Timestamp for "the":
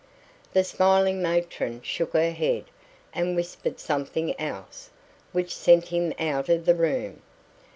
0.53-0.63, 6.65-6.73